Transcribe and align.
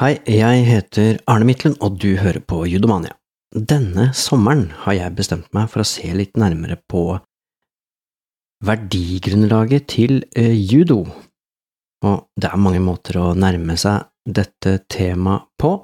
Hei, 0.00 0.14
jeg 0.24 0.62
heter 0.64 1.18
Arne 1.28 1.44
Midtlen, 1.44 1.74
og 1.84 1.98
du 2.00 2.14
hører 2.16 2.40
på 2.40 2.62
Judomania. 2.64 3.12
Denne 3.52 4.06
sommeren 4.16 4.70
har 4.86 4.94
jeg 4.96 5.12
bestemt 5.18 5.50
meg 5.52 5.66
for 5.68 5.82
å 5.82 5.90
se 5.90 6.08
litt 6.16 6.40
nærmere 6.40 6.78
på 6.88 7.02
verdigrunnlaget 8.64 9.84
til 9.92 10.22
eh, 10.32 10.56
judo. 10.56 11.02
Og 12.00 12.16
det 12.32 12.48
er 12.48 12.64
mange 12.64 12.80
måter 12.80 13.20
å 13.20 13.26
nærme 13.36 13.76
seg 13.76 14.08
dette 14.24 14.78
temaet 14.88 15.44
på, 15.60 15.74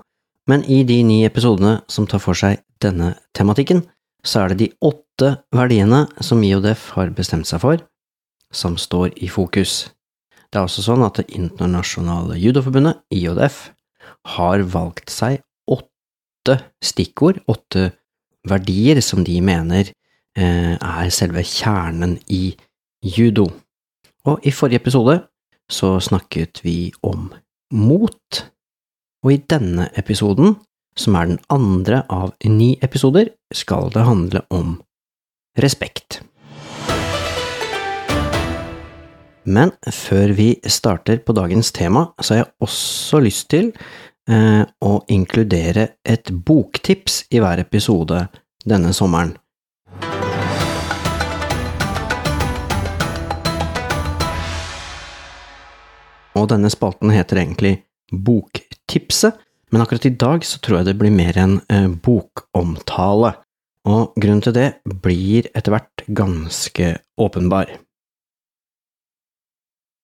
men 0.48 0.64
i 0.64 0.80
de 0.89 0.96
ni 1.04 1.21
episodene 1.29 1.82
som 1.85 2.08
tar 2.08 2.25
for 2.25 2.40
seg 2.40 2.64
denne 2.80 3.18
tematikken, 3.36 3.85
så 4.25 4.46
er 4.46 4.54
det 4.54 4.62
de 4.64 4.72
åtte 4.80 5.35
verdiene 5.53 6.07
som 6.25 6.40
IODF 6.40 6.94
har 6.96 7.12
bestemt 7.12 7.53
seg 7.53 7.67
for, 7.68 7.85
som 8.48 8.80
står 8.80 9.12
i 9.21 9.29
fokus. 9.29 9.82
Det 10.48 10.57
er 10.57 10.64
også 10.64 10.89
sånn 10.89 11.04
at 11.04 11.21
Det 11.21 11.35
internasjonale 11.36 12.40
judoforbundet, 12.40 13.04
IODF, 13.12 13.75
har 14.36 14.64
valgt 14.72 15.12
seg 15.12 15.42
åtte 15.66 16.58
stikkord, 16.82 17.40
åtte 17.50 17.90
verdier, 18.46 19.00
som 19.02 19.24
de 19.26 19.38
mener 19.42 19.90
eh, 20.38 20.74
er 20.76 21.10
selve 21.14 21.42
kjernen 21.46 22.16
i 22.30 22.54
judo. 23.02 23.48
Og 24.26 24.46
i 24.46 24.52
forrige 24.54 24.82
episode 24.82 25.20
så 25.70 25.96
snakket 26.02 26.62
vi 26.64 26.92
om 27.06 27.29
mot, 27.74 28.42
og 29.24 29.32
i 29.32 29.42
denne 29.50 29.88
episoden, 29.98 30.54
som 30.96 31.16
er 31.18 31.32
den 31.32 31.40
andre 31.52 32.04
av 32.12 32.32
ni 32.46 32.77
episoder, 32.82 33.32
skal 33.52 33.91
det 33.92 34.06
handle 34.06 34.44
om 34.54 34.78
respekt. 35.58 36.22
Men 39.47 39.70
før 39.94 40.33
vi 40.34 40.48
starter 40.66 41.20
på 41.22 41.34
dagens 41.36 41.70
tema, 41.72 42.08
så 42.19 42.34
har 42.34 42.41
jeg 42.41 42.52
også 42.66 43.20
lyst 43.22 43.47
til 43.53 43.69
eh, 44.27 44.64
å 44.66 44.92
inkludere 45.12 45.86
et 46.03 46.33
boktips 46.34 47.22
i 47.30 47.38
hver 47.42 47.62
episode 47.62 48.25
denne 48.66 48.91
sommeren. 48.97 49.36
Og 56.36 56.50
denne 56.50 56.69
spalten 56.75 57.14
heter 57.14 57.44
egentlig 57.47 57.78
Boktipset, 58.10 59.38
men 59.70 59.83
akkurat 59.83 60.10
i 60.10 60.14
dag 60.19 60.44
så 60.47 60.58
tror 60.62 60.81
jeg 60.81 60.91
det 60.91 60.98
blir 60.98 61.14
mer 61.14 61.38
en 61.38 61.58
eh, 61.70 61.86
bokomtale, 61.86 63.36
og 63.86 64.14
grunnen 64.19 64.42
til 64.42 64.58
det 64.58 64.69
blir 65.06 65.47
etter 65.55 65.75
hvert 65.78 66.08
ganske 66.10 66.97
åpenbar. 67.22 67.77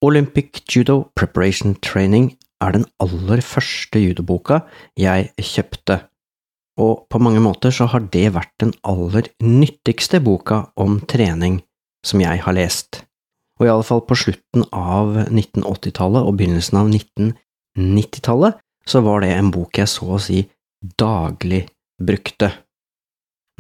Olympic 0.03 0.63
Judo 0.67 1.05
Preparation 1.15 1.77
Training 1.85 2.33
er 2.63 2.75
den 2.75 2.87
aller 3.03 3.43
første 3.45 4.01
judoboka 4.03 4.63
jeg 4.99 5.31
kjøpte, 5.39 6.01
og 6.81 7.07
på 7.11 7.21
mange 7.23 7.43
måter 7.45 7.75
så 7.75 7.87
har 7.93 8.05
det 8.15 8.29
vært 8.35 8.55
den 8.63 8.75
aller 8.83 9.31
nyttigste 9.43 10.23
boka 10.25 10.65
om 10.81 11.01
trening 11.07 11.61
som 12.07 12.23
jeg 12.23 12.43
har 12.43 12.59
lest 12.59 13.05
og 13.63 13.69
i 13.69 13.71
alle 13.71 13.87
fall 13.87 14.03
på 14.03 14.19
slutten 14.19 14.65
av 14.75 15.15
1980-tallet 15.29 16.27
og 16.27 16.35
begynnelsen 16.41 16.81
av 16.81 16.91
1990-tallet 16.91 18.59
så 18.91 19.03
var 19.07 19.23
det 19.23 19.31
en 19.37 19.53
bok 19.55 19.79
jeg 19.79 19.91
så 19.91 20.09
å 20.17 20.21
si 20.23 20.41
daglig 20.99 21.63
brukte. 22.03 22.49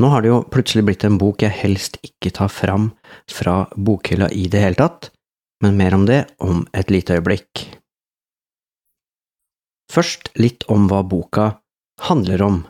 Nå 0.02 0.10
har 0.10 0.24
det 0.24 0.32
jo 0.32 0.40
plutselig 0.50 0.82
blitt 0.88 1.06
en 1.06 1.20
bok 1.20 1.44
jeg 1.44 1.54
helst 1.54 2.00
ikke 2.02 2.32
tar 2.34 2.50
fram 2.50 2.90
fra 3.30 3.68
bokhylla 3.76 4.32
i 4.34 4.48
det 4.50 4.64
hele 4.64 4.80
tatt, 4.80 5.12
men 5.62 5.78
mer 5.78 5.94
om 5.94 6.06
det 6.08 6.24
om 6.42 6.64
et 6.74 6.90
lite 6.90 7.16
øyeblikk. 7.16 7.66
Først 9.92 10.32
litt 10.40 10.64
om 10.72 10.88
hva 10.90 11.02
boka 11.04 11.52
handler 12.08 12.42
om, 12.44 12.62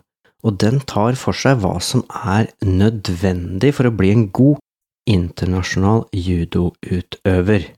og 0.43 0.59
den 0.59 0.81
tar 0.91 1.17
for 1.19 1.37
seg 1.39 1.61
hva 1.63 1.77
som 1.81 2.03
er 2.11 2.51
nødvendig 2.67 3.71
for 3.77 3.89
å 3.89 3.95
bli 3.95 4.11
en 4.15 4.27
god 4.35 4.59
internasjonal 5.09 6.05
judoutøver. 6.15 7.71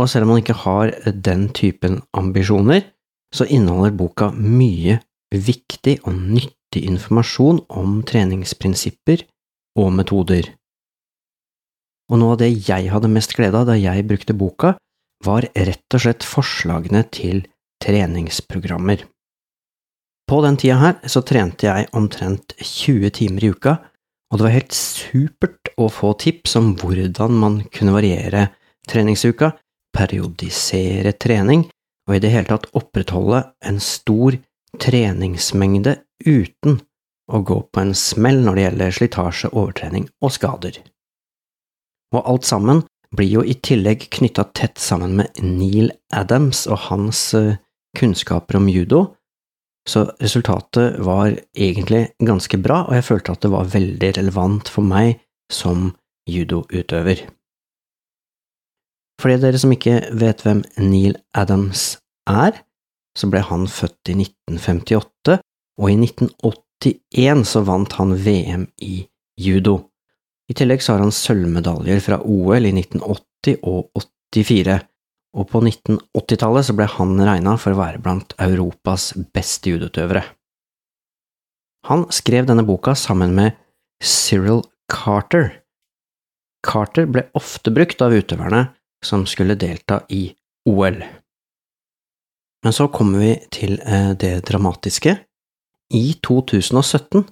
Og 0.00 0.08
selv 0.08 0.24
om 0.24 0.34
man 0.34 0.42
ikke 0.42 0.60
har 0.62 0.92
den 1.28 1.48
typen 1.56 2.00
ambisjoner, 2.16 2.84
så 3.34 3.46
inneholder 3.46 3.96
boka 3.96 4.30
mye 4.34 5.00
viktig 5.30 6.00
og 6.08 6.16
nyttig 6.16 6.84
informasjon 6.88 7.60
om 7.68 8.00
treningsprinsipper 8.06 9.24
og 9.78 9.92
metoder. 9.94 10.48
Og 12.10 12.18
noe 12.18 12.34
av 12.34 12.42
det 12.42 12.50
jeg 12.66 12.90
hadde 12.90 13.12
mest 13.12 13.36
glede 13.38 13.60
av 13.60 13.68
da 13.70 13.76
jeg 13.78 14.06
brukte 14.08 14.36
boka, 14.36 14.74
var 15.24 15.46
rett 15.54 15.94
og 15.94 16.02
slett 16.02 16.26
forslagene 16.26 17.04
til 17.12 17.44
treningsprogrammer. 17.84 19.04
På 20.30 20.40
den 20.44 20.56
tida 20.60 20.78
her 20.80 20.98
så 21.10 21.22
trente 21.26 21.66
jeg 21.66 21.88
omtrent 21.96 22.54
20 22.58 23.10
timer 23.18 23.46
i 23.46 23.50
uka, 23.54 23.78
og 24.30 24.38
det 24.38 24.46
var 24.46 24.54
helt 24.54 24.76
supert 24.76 25.72
å 25.80 25.88
få 25.90 26.12
tips 26.22 26.54
om 26.60 26.74
hvordan 26.78 27.34
man 27.34 27.58
kunne 27.74 27.96
variere 27.96 28.46
treningsuka, 28.90 29.50
periodisere 29.96 31.12
trening 31.18 31.66
og 32.06 32.14
i 32.16 32.22
det 32.22 32.30
hele 32.32 32.46
tatt 32.50 32.68
opprettholde 32.78 33.42
en 33.66 33.80
stor 33.82 34.38
treningsmengde 34.80 35.96
uten 36.26 36.78
å 37.30 37.42
gå 37.46 37.58
på 37.70 37.82
en 37.82 37.92
smell 37.94 38.40
når 38.44 38.56
det 38.56 38.64
gjelder 38.64 38.96
slitasje, 38.96 39.50
overtrening 39.50 40.08
og 40.22 40.34
skader. 40.34 40.78
Og 42.14 42.26
alt 42.26 42.46
sammen 42.48 42.82
blir 43.16 43.30
jo 43.30 43.42
i 43.42 43.56
tillegg 43.58 44.08
knytta 44.14 44.48
tett 44.54 44.78
sammen 44.78 45.16
med 45.18 45.40
Neil 45.42 45.90
Adams 46.14 46.66
og 46.70 46.86
hans 46.90 47.22
eh, 47.34 47.58
kunnskaper 47.98 48.60
om 48.60 48.68
judo, 48.70 49.08
så 49.88 50.04
resultatet 50.20 51.00
var 51.02 51.34
egentlig 51.56 52.10
ganske 52.22 52.58
bra, 52.62 52.84
og 52.86 52.94
jeg 52.94 53.06
følte 53.06 53.34
at 53.34 53.42
det 53.42 53.50
var 53.50 53.70
veldig 53.72 54.10
relevant 54.20 54.70
for 54.70 54.86
meg 54.86 55.18
som 55.50 55.90
judoutøver. 56.30 57.24
For 59.20 59.32
de 59.32 59.40
dere 59.42 59.60
som 59.60 59.72
ikke 59.74 59.98
vet 60.16 60.44
hvem 60.44 60.62
Neil 60.78 61.16
Adams 61.36 61.98
er, 62.28 62.62
så 63.18 63.28
ble 63.28 63.42
han 63.44 63.66
født 63.68 64.12
i 64.12 64.16
1958, 64.22 65.40
og 65.80 65.90
i 65.90 65.96
1981 65.98 67.46
så 67.50 67.64
vant 67.66 67.98
han 67.98 68.14
VM 68.16 68.68
i 68.84 69.02
judo. 69.40 69.89
I 70.50 70.56
tillegg 70.58 70.82
så 70.82 70.96
har 70.96 71.04
han 71.04 71.14
sølvmedaljer 71.14 72.00
fra 72.02 72.18
OL 72.26 72.66
i 72.66 72.72
1980 72.74 73.60
og 73.70 74.02
84, 74.34 74.80
og 75.38 75.46
på 75.46 75.62
1980-tallet 75.62 76.66
så 76.66 76.74
ble 76.74 76.88
han 76.90 77.14
regna 77.22 77.54
for 77.60 77.74
å 77.74 77.78
være 77.78 78.02
blant 78.02 78.34
Europas 78.42 79.12
beste 79.34 79.70
judoutøvere. 79.70 80.24
Han 81.86 82.04
skrev 82.12 82.48
denne 82.50 82.66
boka 82.66 82.96
sammen 82.98 83.32
med 83.36 83.54
Cyril 84.02 84.64
Carter. 84.90 85.62
Carter 86.66 87.06
ble 87.08 87.28
ofte 87.38 87.72
brukt 87.72 88.02
av 88.04 88.12
utøverne 88.12 88.66
som 89.06 89.24
skulle 89.30 89.56
delta 89.56 90.02
i 90.12 90.26
OL. 90.68 90.98
Men 92.60 92.76
så 92.76 92.90
kommer 92.92 93.22
vi 93.22 93.30
til 93.54 93.78
eh, 93.80 94.12
det 94.18 94.34
dramatiske. 94.50 95.14
I 95.96 96.04
2017 96.26 97.24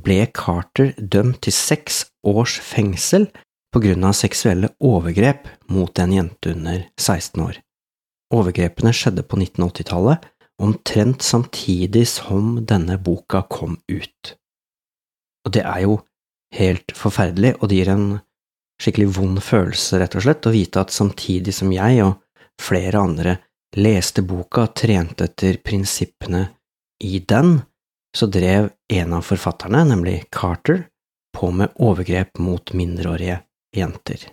ble 0.00 0.22
Carter 0.32 0.94
dømt 0.96 1.42
til 1.44 1.52
seks 1.52 2.06
års 2.26 2.58
fengsel 2.60 3.28
på 3.72 3.82
grunn 3.84 4.04
av 4.04 4.16
seksuelle 4.18 4.72
overgrep 4.82 5.48
mot 5.70 5.98
en 5.98 6.12
jente 6.12 6.52
under 6.52 6.84
16 6.98 7.42
år. 7.44 7.60
Overgrepene 8.34 8.92
skjedde 8.94 9.24
på 9.26 9.38
1980-tallet, 9.40 10.26
omtrent 10.60 11.22
samtidig 11.24 12.04
som 12.08 12.58
denne 12.68 12.98
boka 13.00 13.42
kom 13.48 13.78
ut. 13.88 14.34
Og 15.46 15.54
det 15.56 15.64
er 15.64 15.86
jo 15.86 16.00
helt 16.54 16.92
forferdelig, 16.96 17.54
og 17.60 17.70
det 17.70 17.80
gir 17.80 17.92
en 17.94 18.08
skikkelig 18.80 19.08
vond 19.16 19.40
følelse, 19.44 20.00
rett 20.00 20.16
og 20.18 20.26
slett, 20.26 20.46
å 20.46 20.54
vite 20.54 20.82
at 20.82 20.94
samtidig 20.94 21.54
som 21.56 21.72
jeg 21.72 22.04
og 22.04 22.18
flere 22.60 23.00
andre 23.00 23.36
leste 23.78 24.24
boka 24.26 24.66
og 24.66 24.76
trente 24.76 25.30
etter 25.30 25.60
prinsippene 25.64 26.44
i 27.06 27.20
den, 27.24 27.60
så 28.16 28.26
drev 28.26 28.72
en 28.90 29.14
av 29.16 29.24
forfatterne, 29.24 29.84
nemlig 29.92 30.24
Carter, 30.34 30.89
på 31.36 31.50
med 31.54 31.74
overgrep 31.80 32.38
mot 32.42 32.72
mindreårige 32.76 33.40
jenter. 33.76 34.28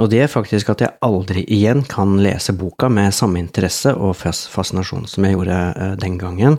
Og 0.00 0.08
det 0.08 0.22
er 0.24 0.32
faktisk 0.32 0.70
at 0.72 0.80
jeg 0.84 0.96
aldri 1.04 1.42
igjen 1.52 1.82
kan 1.88 2.16
lese 2.24 2.54
boka 2.56 2.88
med 2.88 3.12
samme 3.12 3.40
interesse 3.42 3.92
og 3.92 4.16
fascinasjon 4.16 5.04
som 5.10 5.26
jeg 5.26 5.36
gjorde 5.36 5.58
eh, 5.76 5.96
den 6.00 6.16
gangen, 6.20 6.56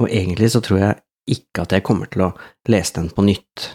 og 0.00 0.08
egentlig 0.08 0.52
så 0.54 0.62
tror 0.64 0.80
jeg 0.80 1.00
ikke 1.32 1.64
at 1.64 1.74
jeg 1.76 1.86
kommer 1.86 2.10
til 2.10 2.26
å 2.26 2.32
lese 2.70 2.96
den 2.98 3.10
på 3.14 3.24
nytt. 3.26 3.68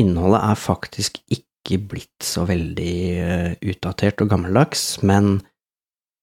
Innholdet 0.00 0.40
er 0.46 0.58
faktisk 0.58 1.20
ikke 1.30 1.78
blitt 1.90 2.24
så 2.24 2.46
veldig 2.48 2.96
eh, 3.20 3.52
utdatert 3.72 4.22
og 4.22 4.30
gammeldags, 4.32 5.00
men 5.06 5.40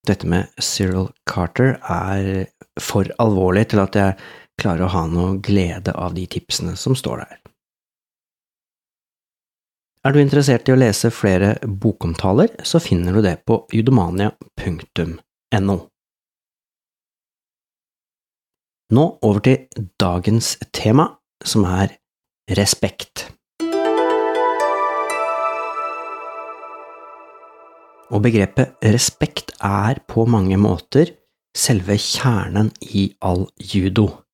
dette 0.08 0.28
med 0.30 0.48
Cyril 0.64 1.12
Carter 1.28 1.76
er 1.84 2.48
for 2.80 3.10
alvorlig 3.20 3.68
til 3.74 3.84
at 3.84 3.98
jeg 4.00 4.16
klarer 4.62 4.88
å 4.88 4.94
ha 4.94 5.04
noe 5.10 5.38
glede 5.44 5.94
av 5.94 6.16
de 6.18 6.26
tipsene 6.30 6.78
som 6.80 6.96
står 6.98 7.26
der. 7.26 7.38
Er 10.08 10.16
du 10.16 10.22
interessert 10.22 10.70
i 10.70 10.72
å 10.72 10.80
lese 10.80 11.10
flere 11.12 11.58
bokomtaler, 11.66 12.54
så 12.64 12.80
finner 12.80 13.18
du 13.18 13.22
det 13.26 13.42
på 13.48 13.60
judomania.no. 13.74 15.78
Nå 18.88 19.04
over 19.28 19.44
til 19.44 19.88
dagens 20.00 20.54
tema, 20.72 21.10
som 21.44 21.66
er 21.68 21.98
respekt. 22.56 23.26
Og 28.08 28.24
begrepet 28.24 28.80
respekt 28.96 29.52
er 29.60 30.00
på 30.08 30.24
mange 30.32 30.56
måter 30.56 31.12
selve 31.58 32.00
kjernen 32.00 32.72
i 32.96 33.10
all 33.20 33.50
judo. 33.60 34.27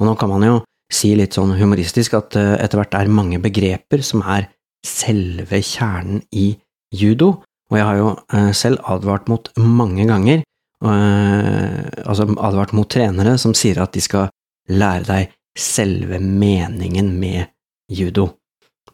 Og 0.00 0.08
nå 0.08 0.14
kan 0.18 0.30
man 0.32 0.44
jo 0.46 0.58
si 0.92 1.14
litt 1.16 1.36
sånn 1.36 1.54
humoristisk 1.58 2.16
at 2.18 2.36
etter 2.36 2.80
hvert 2.80 2.94
er 2.98 3.10
mange 3.10 3.40
begreper 3.42 4.02
som 4.04 4.22
er 4.26 4.48
selve 4.84 5.60
kjernen 5.64 6.22
i 6.36 6.52
judo, 6.94 7.40
og 7.70 7.78
jeg 7.78 7.86
har 7.88 7.98
jo 7.98 8.10
eh, 8.36 8.52
selv 8.56 8.84
advart 8.92 9.30
mot 9.32 9.48
mange 9.58 10.06
ganger, 10.08 10.44
eh, 10.84 11.80
altså 12.04 12.28
advart 12.36 12.74
mot 12.76 12.90
trenere 12.90 13.36
som 13.40 13.56
sier 13.56 13.80
at 13.82 13.94
de 13.96 14.04
skal 14.04 14.30
lære 14.70 15.08
deg 15.08 15.34
selve 15.58 16.20
meningen 16.20 17.12
med 17.18 17.48
judo. 17.90 18.30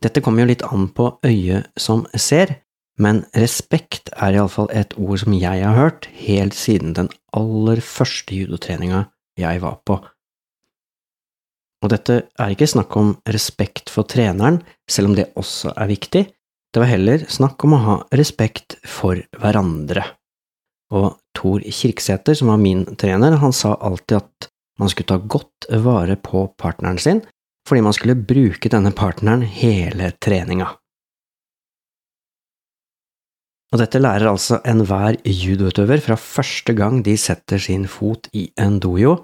Dette 0.00 0.23
kommer 0.25 0.44
jo 0.44 0.53
litt 0.53 0.64
an 0.64 0.88
på 0.96 1.11
øyet 1.26 1.69
som 1.79 2.06
ser, 2.14 2.61
men 3.00 3.25
respekt 3.37 4.12
er 4.17 4.37
iallfall 4.37 4.70
et 4.76 4.94
ord 5.00 5.20
som 5.23 5.35
jeg 5.37 5.64
har 5.64 5.76
hørt 5.76 6.08
helt 6.20 6.56
siden 6.56 6.94
den 6.96 7.11
aller 7.37 7.81
første 7.85 8.37
judotreninga 8.37 9.06
jeg 9.41 9.61
var 9.62 9.81
på. 9.88 9.99
Og 11.81 11.93
dette 11.93 12.17
er 12.37 12.53
ikke 12.53 12.69
snakk 12.69 12.97
om 13.00 13.15
respekt 13.32 13.91
for 13.93 14.09
treneren, 14.09 14.61
selv 14.91 15.11
om 15.11 15.17
det 15.17 15.31
også 15.41 15.73
er 15.77 15.91
viktig, 15.91 16.27
det 16.71 16.79
var 16.79 16.91
heller 16.93 17.25
snakk 17.27 17.65
om 17.67 17.75
å 17.75 17.82
ha 17.82 17.97
respekt 18.15 18.77
for 18.87 19.19
hverandre. 19.41 20.05
Og 20.94 21.17
Tor 21.35 21.65
Kirksæter, 21.65 22.37
som 22.38 22.50
var 22.53 22.61
min 22.62 22.85
trener, 22.99 23.38
han 23.43 23.55
sa 23.55 23.75
alltid 23.75 24.21
at 24.21 24.50
man 24.81 24.91
skulle 24.91 25.11
ta 25.11 25.19
godt 25.19 25.67
vare 25.82 26.17
på 26.21 26.44
partneren 26.61 26.99
sin, 26.99 27.25
fordi 27.69 27.82
man 27.85 27.97
skulle 27.97 28.19
bruke 28.19 28.71
denne 28.73 28.93
partneren 28.97 29.43
hele 29.43 30.12
treninga. 30.23 30.69
Og 33.71 33.79
dette 33.79 34.00
lærer 34.03 34.27
altså 34.27 34.59
enhver 34.67 35.21
judoutøver 35.23 36.03
fra 36.03 36.17
første 36.19 36.75
gang 36.75 37.05
de 37.06 37.15
setter 37.21 37.61
sin 37.62 37.87
fot 37.91 38.27
i 38.35 38.49
en 38.59 38.81
dojo, 38.82 39.21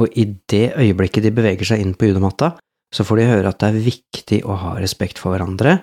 og 0.00 0.16
i 0.16 0.24
det 0.48 0.72
øyeblikket 0.80 1.26
de 1.26 1.32
beveger 1.34 1.72
seg 1.72 1.82
inn 1.82 1.94
på 1.98 2.08
judomatta, 2.08 2.54
så 2.90 3.06
får 3.06 3.20
de 3.20 3.28
høre 3.28 3.52
at 3.52 3.60
det 3.60 3.68
er 3.70 3.84
viktig 3.86 4.40
å 4.48 4.56
ha 4.64 4.74
respekt 4.80 5.20
for 5.20 5.34
hverandre, 5.34 5.76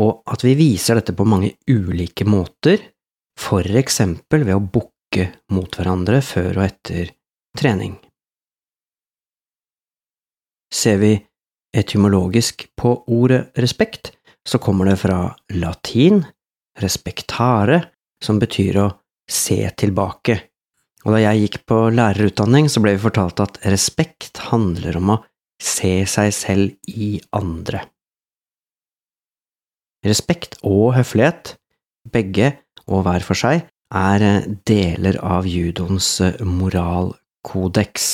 og 0.00 0.22
at 0.30 0.44
vi 0.46 0.54
viser 0.58 1.00
dette 1.00 1.16
på 1.16 1.26
mange 1.28 1.54
ulike 1.68 2.26
måter, 2.28 2.82
for 3.40 3.64
eksempel 3.64 4.44
ved 4.44 4.56
å 4.56 4.62
bukke 4.62 5.26
mot 5.56 5.74
hverandre 5.74 6.20
før 6.22 6.60
og 6.60 6.66
etter 6.66 7.10
trening. 7.56 7.96
Ser 10.70 11.00
vi 11.02 11.16
etymologisk 11.74 12.68
på 12.78 12.92
ordet 13.10 13.48
respekt, 13.58 14.12
så 14.46 14.60
kommer 14.62 14.86
det 14.86 15.00
fra 15.02 15.24
latin 15.56 16.22
respektare, 16.80 17.82
som 18.22 18.38
betyr 18.38 18.78
å 18.80 18.86
se 19.30 19.62
tilbake. 19.78 20.38
Og 21.06 21.14
da 21.14 21.22
jeg 21.22 21.44
gikk 21.44 21.58
på 21.70 21.78
lærerutdanning, 21.96 22.68
så 22.68 22.82
ble 22.84 22.94
vi 22.96 23.04
fortalt 23.06 23.40
at 23.40 23.60
respekt 23.64 24.42
handler 24.50 24.98
om 25.00 25.14
å 25.14 25.20
se 25.60 26.00
seg 26.08 26.32
selv 26.34 26.92
i 26.92 27.14
andre. 27.36 27.84
Respekt 30.04 30.56
og 30.64 30.94
høflighet, 30.96 31.54
begge 32.08 32.54
og 32.88 33.04
hver 33.04 33.24
for 33.24 33.36
seg, 33.36 33.66
er 33.90 34.24
eh, 34.24 34.48
deler 34.68 35.18
av 35.24 35.48
judoens 35.50 36.08
eh, 36.24 36.40
moralkodeks, 36.46 38.08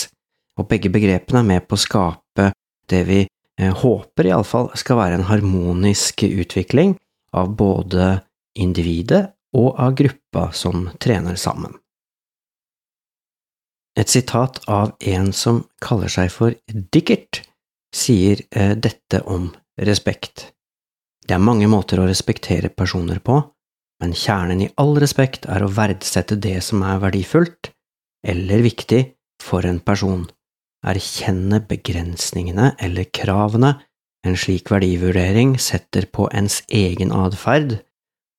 og 0.56 0.68
begge 0.70 0.90
begrepene 0.90 1.42
er 1.42 1.50
med 1.50 1.66
på 1.68 1.76
å 1.76 1.82
skape 1.82 2.50
det 2.90 3.02
vi 3.06 3.20
eh, 3.26 3.74
håper 3.82 4.30
iallfall 4.30 4.72
skal 4.78 4.98
være 5.02 5.20
en 5.20 5.28
harmonisk 5.30 6.24
utvikling 6.26 6.96
av 7.36 7.54
både 7.58 8.16
individet 8.58 9.26
og 9.56 9.74
av 9.78 9.94
gruppa 9.98 10.48
som 10.56 10.88
trener 11.02 11.38
sammen. 11.38 11.76
Et 13.96 14.08
sitat 14.08 14.60
av 14.68 14.92
en 15.00 15.30
som 15.32 15.62
kaller 15.80 16.12
seg 16.12 16.30
for 16.32 16.56
Dickert, 16.92 17.40
sier 17.94 18.42
dette 18.52 19.22
om 19.24 19.48
respekt. 19.80 20.50
Det 21.26 21.34
er 21.34 21.42
mange 21.42 21.68
måter 21.70 22.00
å 22.00 22.08
respektere 22.08 22.68
personer 22.68 23.22
på, 23.24 23.40
men 24.02 24.12
kjernen 24.12 24.60
i 24.66 24.70
all 24.76 24.94
respekt 25.00 25.48
er 25.48 25.64
å 25.64 25.72
verdsette 25.72 26.36
det 26.36 26.58
som 26.64 26.84
er 26.84 27.00
verdifullt 27.00 27.72
eller 28.26 28.64
viktig 28.66 29.02
for 29.42 29.64
en 29.64 29.80
person, 29.80 30.26
erkjenne 30.86 31.62
begrensningene 31.64 32.74
eller 32.82 33.08
kravene 33.08 33.76
en 34.26 34.36
slik 34.38 34.70
verdivurdering 34.72 35.54
setter 35.62 36.08
på 36.10 36.26
ens 36.34 36.60
egen 36.72 37.12
atferd, 37.14 37.78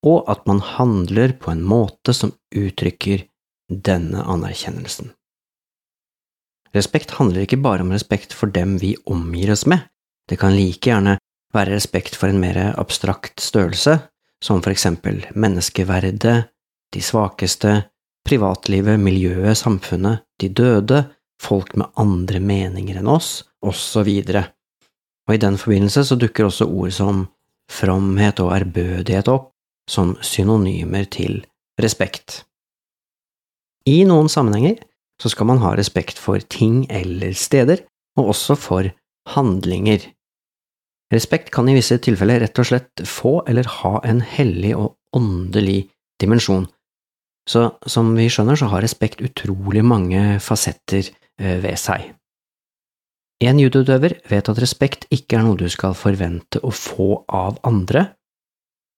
og 0.05 0.27
at 0.31 0.43
man 0.49 0.59
handler 0.59 1.33
på 1.39 1.51
en 1.53 1.63
måte 1.63 2.13
som 2.15 2.33
uttrykker 2.55 3.23
denne 3.71 4.23
anerkjennelsen. 4.23 5.13
Respekt 6.75 7.15
handler 7.17 7.45
ikke 7.45 7.61
bare 7.63 7.85
om 7.85 7.93
respekt 7.95 8.35
for 8.35 8.51
dem 8.51 8.77
vi 8.81 8.95
omgir 9.05 9.53
oss 9.53 9.65
med, 9.69 9.85
det 10.27 10.39
kan 10.41 10.55
like 10.55 10.89
gjerne 10.89 11.17
være 11.55 11.77
respekt 11.77 12.17
for 12.19 12.29
en 12.29 12.41
mer 12.41 12.57
abstrakt 12.75 13.39
størrelse, 13.39 13.99
som 14.43 14.61
for 14.61 14.73
eksempel 14.73 15.23
menneskeverdet, 15.33 16.49
de 16.93 17.01
svakeste, 17.03 17.87
privatlivet, 18.27 18.99
miljøet, 18.99 19.57
samfunnet, 19.57 20.25
de 20.41 20.49
døde, 20.49 21.05
folk 21.41 21.75
med 21.77 21.93
andre 21.95 22.41
meninger 22.43 22.99
enn 22.99 23.09
oss, 23.09 23.45
osv. 23.61 24.11
Og 25.27 25.33
i 25.35 25.41
den 25.41 25.57
forbindelse 25.59 26.03
så 26.07 26.17
dukker 26.19 26.47
også 26.47 26.67
ord 26.67 26.93
som 26.95 27.25
fromhet 27.71 28.39
og 28.43 28.53
ærbødighet 28.55 29.29
opp 29.31 29.51
som 29.89 30.15
synonymer 30.23 31.07
til 31.11 31.41
respekt. 31.79 32.43
I 33.87 34.03
noen 34.07 34.27
sammenhenger 34.31 34.81
så 35.21 35.31
skal 35.33 35.49
man 35.49 35.61
ha 35.63 35.73
respekt 35.77 36.19
for 36.21 36.39
ting 36.39 36.85
eller 36.93 37.33
steder, 37.37 37.83
og 38.17 38.33
også 38.33 38.57
for 38.59 38.89
handlinger. 39.33 40.05
Respekt 41.13 41.51
kan 41.55 41.69
i 41.69 41.75
visse 41.77 41.97
tilfeller 42.03 42.41
rett 42.43 42.59
og 42.59 42.67
slett 42.67 43.05
få 43.07 43.39
eller 43.47 43.69
ha 43.79 43.97
en 44.03 44.19
hellig 44.21 44.73
og 44.75 44.97
åndelig 45.15 45.85
dimensjon. 46.21 46.67
Så 47.47 47.69
som 47.87 48.11
vi 48.17 48.27
skjønner, 48.27 48.59
så 48.59 48.67
har 48.73 48.83
respekt 48.83 49.23
utrolig 49.23 49.85
mange 49.87 50.41
fasetter 50.43 51.07
eh, 51.39 51.57
ved 51.63 51.79
seg. 51.79 52.11
En 53.39 53.59
judoutøver 53.61 54.17
vet 54.27 54.49
at 54.49 54.59
respekt 54.59 55.05
ikke 55.13 55.37
er 55.37 55.45
noe 55.45 55.59
du 55.59 55.67
skal 55.71 55.95
forvente 55.95 56.59
å 56.65 56.73
få 56.73 57.23
av 57.29 57.59
andre, 57.67 58.09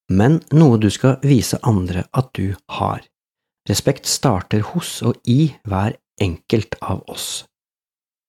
men 0.10 0.40
noe 0.56 0.80
du 0.82 0.88
skal 0.90 1.20
vise 1.22 1.60
andre 1.62 2.08
at 2.18 2.32
du 2.34 2.56
har. 2.80 3.04
Respekt 3.70 4.10
starter 4.10 4.64
hos 4.72 4.96
og 5.06 5.20
i 5.30 5.52
hver 5.68 6.00
enkelt 6.22 6.78
av 6.82 7.04
oss. 7.12 7.46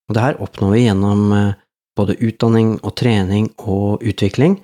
Og 0.08 0.16
det 0.16 0.24
her 0.24 0.40
oppnår 0.42 0.74
vi 0.74 0.86
gjennom 0.86 1.32
eh, 1.36 1.54
både 1.98 2.18
utdanning 2.24 2.76
og 2.80 2.96
trening 2.98 3.50
og 3.62 4.02
utvikling, 4.02 4.58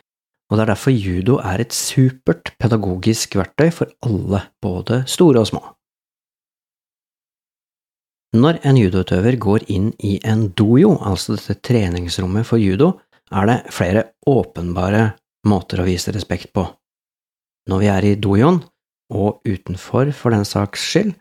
og 0.46 0.58
det 0.58 0.62
er 0.62 0.70
derfor 0.70 0.94
judo 0.94 1.38
er 1.42 1.62
et 1.62 1.74
supert 1.74 2.52
pedagogisk 2.62 3.34
verktøy 3.38 3.70
for 3.74 3.90
alle, 4.06 4.44
både 4.62 5.02
store 5.10 5.42
og 5.42 5.50
små. 5.50 5.62
Når 8.36 8.60
en 8.68 8.78
judoutøver 8.78 9.38
går 9.40 9.66
inn 9.72 9.90
i 10.04 10.16
en 10.26 10.48
dojo, 10.58 10.96
altså 11.00 11.36
dette 11.36 11.56
treningsrommet 11.66 12.46
for 12.46 12.60
judo, 12.60 12.92
er 13.32 13.48
det 13.48 13.58
flere 13.74 14.02
åpenbare 14.28 15.16
måter 15.48 15.80
å 15.80 15.86
vise 15.86 16.12
respekt 16.14 16.52
på. 16.54 16.66
Når 17.70 17.82
vi 17.82 17.90
er 17.90 18.06
i 18.06 18.16
dojoen, 18.18 18.60
og 19.14 19.40
utenfor 19.46 20.10
for 20.14 20.34
den 20.34 20.44
saks 20.46 20.82
skyld, 20.90 21.14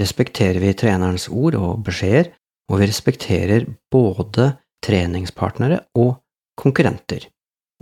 respekterer 0.00 0.60
vi 0.62 0.74
trenerens 0.76 1.28
ord 1.28 1.56
og 1.58 1.84
beskjeder, 1.86 2.32
og 2.70 2.80
vi 2.80 2.88
respekterer 2.88 3.66
både 3.92 4.54
treningspartnere 4.84 5.82
og 6.00 6.16
konkurrenter, 6.60 7.28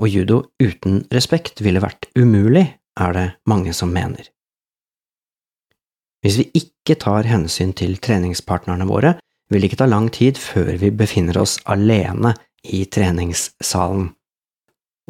og 0.01 0.09
judo 0.11 0.43
uten 0.63 1.03
respekt 1.15 1.63
ville 1.65 1.83
vært 1.83 2.09
umulig, 2.19 2.67
er 3.01 3.13
det 3.17 3.27
mange 3.49 3.73
som 3.73 3.93
mener. 3.93 4.27
Hvis 6.23 6.39
vi 6.39 6.51
ikke 6.61 6.99
tar 7.01 7.27
hensyn 7.27 7.73
til 7.75 7.97
treningspartnerne 7.99 8.87
våre, 8.87 9.17
vil 9.51 9.63
det 9.63 9.71
ikke 9.71 9.83
ta 9.83 9.89
lang 9.89 10.09
tid 10.13 10.39
før 10.39 10.77
vi 10.81 10.93
befinner 10.95 11.41
oss 11.41 11.59
alene 11.69 12.35
i 12.63 12.85
treningssalen. 12.87 14.13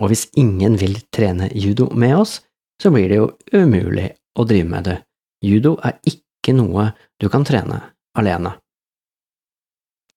Og 0.00 0.09
hvis 0.09 0.28
ingen 0.40 0.78
vil 0.80 0.97
trene 1.12 1.50
judo 1.52 1.90
med 1.92 2.16
oss, 2.23 2.38
så 2.80 2.90
blir 2.90 3.11
det 3.12 3.18
jo 3.21 3.28
umulig 3.52 4.09
å 4.38 4.47
drive 4.49 4.71
med 4.71 4.88
det. 4.88 4.99
Judo 5.44 5.76
er 5.85 5.99
ikke 6.42 6.56
noe 6.58 6.90
du 7.22 7.30
kan 7.30 7.46
trene 7.46 7.78
alene. 8.18 8.56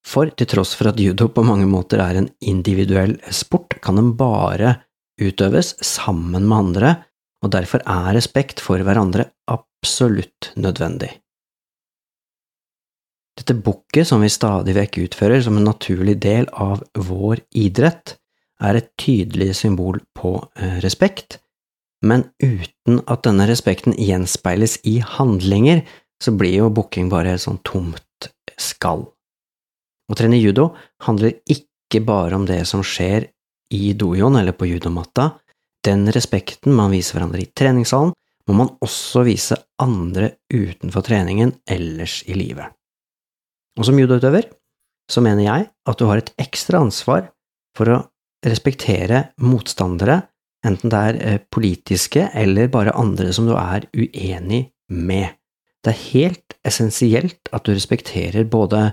For 0.06 0.30
til 0.38 0.50
tross 0.50 0.76
for 0.78 0.92
at 0.92 1.00
judo 1.02 1.30
på 1.34 1.46
mange 1.46 1.66
måter 1.70 2.02
er 2.02 2.20
en 2.20 2.30
individuell 2.42 3.16
sport, 3.34 3.78
kan 3.82 3.98
den 3.98 4.14
bare 4.18 4.76
utøves 5.22 5.74
sammen 5.86 6.46
med 6.46 6.58
andre, 6.58 6.96
og 7.46 7.54
derfor 7.54 7.82
er 7.86 8.14
respekt 8.18 8.62
for 8.62 8.82
hverandre 8.82 9.30
absolutt 9.50 10.52
nødvendig. 10.58 11.12
Dette 13.36 13.56
bukket 13.60 14.08
som 14.08 14.22
vi 14.24 14.32
stadig 14.32 14.76
vekk 14.78 15.02
utfører 15.08 15.42
som 15.44 15.58
en 15.60 15.68
naturlig 15.68 16.16
del 16.24 16.48
av 16.52 16.86
vår 16.96 17.42
idrett, 17.58 18.16
er 18.64 18.78
et 18.80 18.94
tydelig 19.02 19.52
symbol 19.60 20.00
på 20.16 20.38
eh, 20.56 20.78
respekt, 20.86 21.42
men 22.06 22.24
uten 22.40 23.02
at 23.12 23.26
denne 23.26 23.48
respekten 23.50 23.96
gjenspeiles 24.00 24.78
i 24.88 25.02
handlinger, 25.04 25.82
så 26.24 26.34
blir 26.36 26.62
jo 26.62 26.72
booking 26.74 27.10
bare 27.12 27.36
et 27.36 27.44
sånn 27.44 27.60
tomt 27.68 28.30
skall. 28.60 29.06
Å 30.06 30.18
trene 30.18 30.40
judo 30.40 30.70
handler 31.06 31.40
ikke 31.50 32.02
bare 32.06 32.38
om 32.38 32.46
det 32.48 32.62
som 32.70 32.84
skjer 32.86 33.28
i 33.74 33.94
dojoen 33.98 34.38
eller 34.40 34.56
på 34.56 34.70
judomatta. 34.70 35.32
Den 35.86 36.08
respekten 36.14 36.76
man 36.76 36.94
viser 36.94 37.18
hverandre 37.18 37.44
i 37.44 37.50
treningssalen, 37.50 38.14
må 38.46 38.54
man 38.54 38.76
også 38.86 39.24
vise 39.26 39.58
andre 39.82 40.36
utenfor 40.54 41.06
treningen 41.06 41.56
ellers 41.66 42.20
i 42.30 42.38
livet. 42.38 42.70
Og 43.80 43.88
som 43.88 43.98
judoutøver 44.00 44.48
så 45.12 45.22
mener 45.26 45.48
jeg 45.48 45.66
at 45.90 46.00
du 46.00 46.06
har 46.10 46.22
et 46.22 46.32
ekstra 46.42 46.82
ansvar 46.86 47.32
for 47.78 47.92
å 47.92 48.04
respektere 48.46 49.32
motstandere, 49.42 50.22
enten 50.66 50.94
det 50.94 51.02
er 51.10 51.18
eh, 51.22 51.42
politiske 51.42 52.30
eller 52.38 52.70
bare 52.74 52.94
andre 52.98 53.34
som 53.34 53.50
du 53.50 53.56
er 53.58 53.88
uenig 53.98 54.68
med. 54.94 55.34
Det 55.86 55.94
er 55.94 56.06
helt 56.16 56.56
essensielt 56.66 57.52
at 57.54 57.68
du 57.68 57.76
respekterer 57.76 58.48
både 58.50 58.88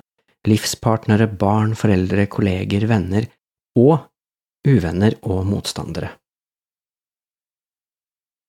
livspartnere, 0.45 1.25
barn, 1.41 1.73
foreldre, 1.79 2.27
kolleger, 2.29 2.85
venner 2.91 3.31
og 3.81 4.11
uvenner 4.69 5.17
og 5.25 5.47
motstandere. 5.49 6.11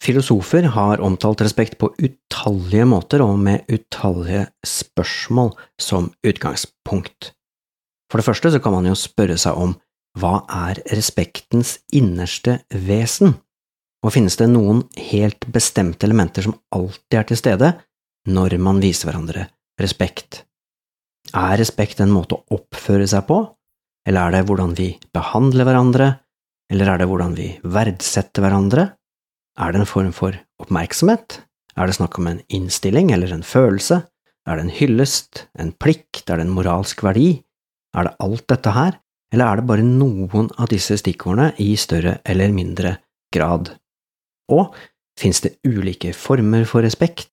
Filosofer 0.04 0.68
har 0.76 1.00
omtalt 1.00 1.46
respekt 1.46 1.78
på 1.80 1.94
utallige 1.96 2.84
måter 2.90 3.24
og 3.24 3.38
med 3.40 3.64
utallige 3.72 4.50
spørsmål 4.68 5.54
som 5.80 6.12
utgangspunkt. 6.28 7.32
For 8.12 8.20
det 8.20 8.28
første 8.28 8.52
så 8.52 8.60
kan 8.60 8.76
man 8.76 8.90
jo 8.92 8.98
spørre 9.00 9.40
seg 9.40 9.56
om 9.56 9.78
hva 10.20 10.44
er 10.68 10.84
respektens 10.92 11.78
innerste 11.96 12.60
vesen, 12.76 13.38
og 14.04 14.12
finnes 14.14 14.36
det 14.38 14.52
noen 14.52 14.84
helt 15.14 15.48
bestemte 15.56 16.04
elementer 16.06 16.44
som 16.44 16.60
alltid 16.76 17.22
er 17.22 17.32
til 17.32 17.40
stede 17.40 17.72
når 18.30 18.58
man 18.64 18.80
viser 18.84 19.10
hverandre 19.10 19.48
respekt? 19.82 20.44
Er 21.34 21.58
respekt 21.60 22.02
en 22.04 22.14
måte 22.14 22.38
å 22.38 22.58
oppføre 22.58 23.08
seg 23.10 23.26
på, 23.28 23.40
eller 24.08 24.28
er 24.28 24.36
det 24.36 24.44
hvordan 24.50 24.76
vi 24.78 24.90
behandler 25.16 25.68
hverandre, 25.68 26.10
eller 26.72 26.92
er 26.92 27.02
det 27.02 27.08
hvordan 27.10 27.36
vi 27.38 27.50
verdsetter 27.64 28.44
hverandre? 28.44 28.90
Er 29.60 29.74
det 29.74 29.84
en 29.84 29.90
form 29.90 30.12
for 30.16 30.36
oppmerksomhet? 30.62 31.40
Er 31.78 31.90
det 31.90 31.98
snakk 31.98 32.20
om 32.20 32.30
en 32.30 32.42
innstilling 32.54 33.12
eller 33.14 33.34
en 33.34 33.46
følelse? 33.46 34.04
Er 34.48 34.60
det 34.60 34.66
en 34.66 34.76
hyllest, 34.76 35.46
en 35.60 35.72
plikt, 35.72 36.28
er 36.28 36.40
det 36.40 36.48
en 36.48 36.56
moralsk 36.56 37.04
verdi? 37.06 37.44
Er 37.96 38.10
det 38.10 38.18
alt 38.24 38.46
dette 38.52 38.74
her, 38.76 38.98
eller 39.34 39.46
er 39.46 39.60
det 39.60 39.70
bare 39.70 39.86
noen 39.86 40.50
av 40.62 40.70
disse 40.72 40.98
stikkordene 41.00 41.54
i 41.64 41.74
større 41.80 42.20
eller 42.28 42.54
mindre 42.54 42.98
grad? 43.34 43.72
Og 44.52 44.76
fins 45.20 45.42
det 45.46 45.56
ulike 45.66 46.14
former 46.18 46.68
for 46.70 46.86
respekt? 46.86 47.33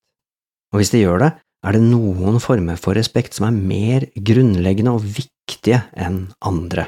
Og 0.70 0.80
hvis 0.80 0.92
de 0.94 1.02
gjør 1.02 1.24
det, 1.24 1.30
er 1.66 1.76
det 1.76 1.82
noen 1.84 2.38
former 2.40 2.78
for 2.80 2.96
respekt 2.96 3.36
som 3.36 3.48
er 3.48 3.56
mer 3.56 4.06
grunnleggende 4.16 4.94
og 4.96 5.04
viktige 5.04 5.82
enn 5.92 6.22
andre? 6.46 6.86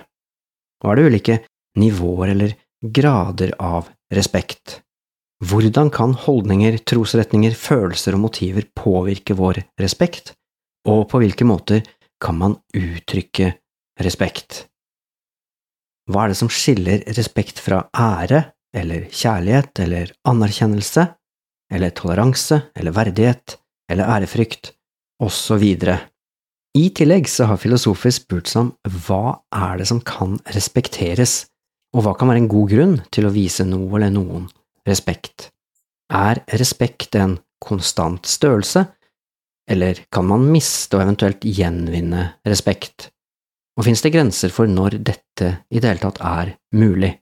Og 0.83 0.93
er 0.93 0.99
det 0.99 1.09
ulike 1.11 1.39
nivåer 1.79 2.33
eller 2.33 2.55
grader 2.83 3.53
av 3.61 3.91
respekt? 4.15 4.81
Hvordan 5.43 5.91
kan 5.91 6.15
holdninger, 6.15 6.79
trosretninger, 6.87 7.55
følelser 7.59 8.15
og 8.15 8.25
motiver 8.29 8.69
påvirke 8.79 9.35
vår 9.35 9.65
respekt, 9.83 10.37
og 10.87 11.09
på 11.11 11.19
hvilke 11.23 11.47
måter 11.47 11.83
kan 12.23 12.39
man 12.39 12.55
uttrykke 12.79 13.51
respekt? 14.07 14.69
Hva 16.11 16.25
er 16.25 16.33
det 16.33 16.39
som 16.39 16.51
skiller 16.51 17.03
respekt 17.19 17.59
fra 17.62 17.85
ære, 17.91 18.45
eller 18.73 19.09
kjærlighet, 19.11 19.83
eller 19.85 20.15
anerkjennelse, 20.31 21.09
eller 21.73 21.93
toleranse, 21.99 22.61
eller 22.79 22.95
verdighet, 22.95 23.59
eller 23.91 24.09
ærefrykt, 24.19 24.73
osv. 25.23 25.65
I 26.73 26.85
tillegg 26.97 27.29
så 27.29 27.47
har 27.51 27.61
filosofer 27.61 28.15
spurt 28.15 28.49
seg 28.51 28.65
om 28.65 28.99
hva 29.07 29.39
er 29.53 29.81
det 29.81 29.89
som 29.91 30.01
kan 30.01 30.39
respekteres, 30.57 31.47
og 31.93 32.07
hva 32.07 32.15
kan 32.17 32.31
være 32.31 32.45
en 32.45 32.53
god 32.53 32.71
grunn 32.73 32.95
til 33.12 33.29
å 33.29 33.35
vise 33.35 33.67
noe 33.69 33.91
eller 33.99 34.15
noen 34.15 34.47
respekt. 34.89 35.51
Er 36.12 36.41
respekt 36.61 37.17
en 37.21 37.37
konstant 37.62 38.27
størrelse, 38.29 38.87
eller 39.71 40.01
kan 40.12 40.27
man 40.27 40.49
miste 40.51 40.97
og 40.97 41.05
eventuelt 41.05 41.45
gjenvinne 41.45 42.33
respekt? 42.49 43.11
Og 43.77 43.87
finnes 43.87 44.03
det 44.05 44.12
grenser 44.12 44.53
for 44.53 44.69
når 44.69 44.99
dette 45.01 45.53
i 45.73 45.81
det 45.81 45.89
hele 45.89 46.03
tatt 46.03 46.21
er 46.25 46.57
mulig? 46.77 47.12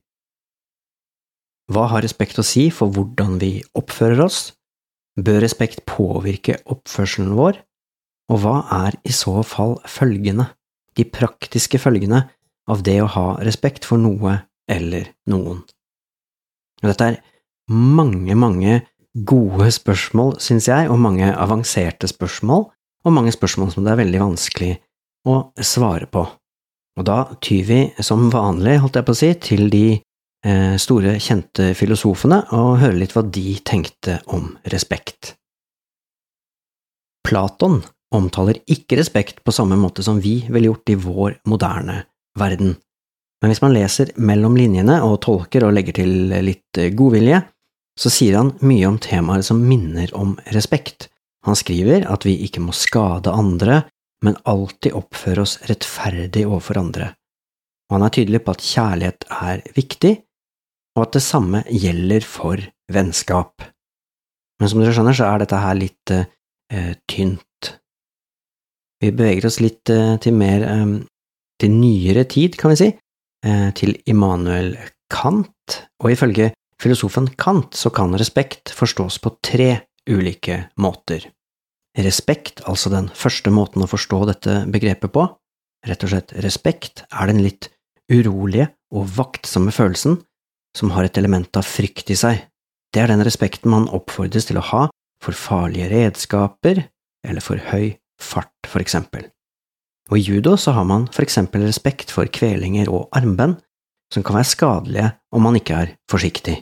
Hva 1.70 1.86
har 1.92 2.02
respekt 2.02 2.40
å 2.42 2.46
si 2.46 2.66
for 2.74 2.90
hvordan 2.90 3.36
vi 3.42 3.52
oppfører 3.78 4.24
oss? 4.24 4.40
Bør 5.20 5.42
respekt 5.44 5.84
påvirke 5.88 6.58
oppførselen 6.70 7.34
vår? 7.38 7.60
Og 8.30 8.42
hva 8.44 8.56
er 8.86 8.96
i 9.04 9.12
så 9.14 9.40
fall 9.46 9.76
følgene, 9.90 10.46
de 10.96 11.04
praktiske 11.06 11.80
følgene, 11.82 12.24
av 12.70 12.84
det 12.86 13.00
å 13.02 13.10
ha 13.10 13.26
respekt 13.42 13.86
for 13.88 14.00
noe 14.00 14.36
eller 14.70 15.10
noen? 15.30 15.64
Dette 16.80 17.08
er 17.10 17.18
mange, 17.70 18.36
mange 18.38 18.80
gode 19.26 19.66
spørsmål, 19.74 20.36
synes 20.40 20.68
jeg, 20.70 20.88
og 20.90 21.00
mange 21.02 21.28
avanserte 21.34 22.08
spørsmål, 22.08 22.68
og 23.04 23.16
mange 23.16 23.32
spørsmål 23.34 23.72
som 23.74 23.84
det 23.84 23.94
er 23.94 24.02
veldig 24.04 24.22
vanskelig 24.22 24.74
å 25.28 25.40
svare 25.64 26.06
på. 26.10 26.24
Og 26.98 27.06
da 27.06 27.24
tyr 27.42 27.66
vi 27.66 27.80
som 28.04 28.28
vanlig, 28.32 28.78
holdt 28.82 28.98
jeg 29.00 29.08
på 29.08 29.14
å 29.16 29.20
si, 29.20 29.32
til 29.42 29.68
de 29.72 29.84
store, 30.80 31.18
kjente 31.20 31.74
filosofene 31.76 32.38
og 32.56 32.78
høre 32.80 32.96
litt 32.96 33.12
hva 33.12 33.20
de 33.28 33.58
tenkte 33.66 34.20
om 34.32 34.46
respekt. 34.72 35.34
Platon 37.26 37.82
omtaler 38.16 38.58
ikke 38.70 38.98
respekt 38.98 39.42
på 39.44 39.52
samme 39.54 39.76
måte 39.78 40.02
som 40.02 40.18
vi 40.22 40.40
ville 40.48 40.70
gjort 40.70 40.90
i 40.90 40.96
vår 40.98 41.36
moderne 41.50 42.00
verden. 42.40 42.74
Men 43.40 43.52
hvis 43.52 43.62
man 43.62 43.74
leser 43.76 44.12
mellom 44.20 44.56
linjene 44.58 44.98
og 45.04 45.20
tolker 45.24 45.64
og 45.64 45.74
legger 45.76 46.00
til 46.00 46.32
litt 46.44 46.80
godvilje, 46.96 47.40
så 48.00 48.12
sier 48.12 48.38
han 48.40 48.52
mye 48.64 48.88
om 48.88 48.98
temaer 49.02 49.44
som 49.44 49.60
minner 49.64 50.12
om 50.16 50.34
respekt. 50.54 51.08
Han 51.46 51.56
skriver 51.56 52.06
at 52.10 52.26
vi 52.28 52.36
ikke 52.46 52.62
må 52.64 52.74
skade 52.76 53.32
andre, 53.32 53.82
men 54.24 54.36
alltid 54.48 54.96
oppføre 54.96 55.44
oss 55.46 55.56
rettferdig 55.68 56.44
overfor 56.46 56.80
andre. 56.80 57.12
Og 57.88 57.96
han 57.96 58.06
er 58.06 58.14
tydelig 58.14 58.42
på 58.44 58.54
at 58.54 58.64
kjærlighet 58.64 59.26
er 59.36 59.62
viktig, 59.76 60.12
og 60.96 61.04
at 61.06 61.14
det 61.16 61.22
samme 61.24 61.62
gjelder 61.70 62.24
for 62.26 62.62
vennskap. 62.92 63.62
Men 64.60 64.70
som 64.70 64.82
dere 64.82 64.94
skjønner, 64.96 65.16
så 65.16 65.28
er 65.30 65.42
dette 65.42 65.60
her 65.62 65.78
litt 65.78 66.12
eh, 66.14 66.92
tynt. 67.08 67.70
Vi 69.00 69.12
beveger 69.14 69.48
oss 69.48 69.60
litt 69.62 69.92
eh, 69.92 70.16
til 70.20 70.36
mer 70.36 70.66
eh, 70.66 70.98
til 71.60 71.76
nyere 71.76 72.24
tid, 72.28 72.56
kan 72.56 72.72
vi 72.72 72.80
si, 72.80 72.88
eh, 73.44 73.68
til 73.76 73.96
Immanuel 74.08 74.74
Kant, 75.12 75.80
og 76.00 76.12
ifølge 76.12 76.52
filosofen 76.80 77.28
Kant 77.40 77.76
så 77.76 77.92
kan 77.92 78.16
respekt 78.18 78.72
forstås 78.72 79.20
på 79.20 79.34
tre 79.44 79.70
ulike 80.08 80.70
måter. 80.80 81.26
Respekt, 81.98 82.62
altså 82.70 82.92
den 82.92 83.10
første 83.12 83.50
måten 83.52 83.84
å 83.84 83.90
forstå 83.90 84.22
dette 84.30 84.56
begrepet 84.70 85.12
på, 85.12 85.26
rett 85.86 86.04
og 86.06 86.12
slett 86.12 86.32
respekt, 86.44 87.04
er 87.10 87.28
den 87.28 87.42
litt 87.44 87.68
urolige 88.10 88.70
og 88.94 89.10
vaktsomme 89.16 89.74
følelsen 89.74 90.18
som 90.76 90.92
har 90.94 91.06
et 91.06 91.18
element 91.18 91.50
av 91.56 91.66
frykt 91.66 92.10
i 92.12 92.18
seg. 92.18 92.46
Det 92.90 93.02
er 93.02 93.10
den 93.10 93.24
respekten 93.26 93.70
man 93.72 93.90
oppfordres 93.90 94.48
til 94.48 94.58
å 94.60 94.66
ha 94.70 94.86
for 95.22 95.36
farlige 95.36 95.90
redskaper 95.92 96.84
eller 97.26 97.44
for 97.44 97.60
høy 97.70 97.96
fart, 98.20 98.54
for 98.66 98.82
eksempel. 98.82 99.28
Og 100.10 100.18
i 100.18 100.24
judo 100.24 100.56
så 100.58 100.74
har 100.74 100.86
man 100.88 101.06
for 101.12 101.22
eksempel 101.22 101.62
respekt 101.66 102.10
for 102.14 102.30
kvelinger 102.32 102.90
og 102.90 103.08
armbånd, 103.16 103.60
som 104.10 104.24
kan 104.26 104.40
være 104.40 104.50
skadelige 104.50 105.12
om 105.30 105.46
man 105.46 105.58
ikke 105.58 105.84
er 105.84 105.94
forsiktig. 106.10 106.56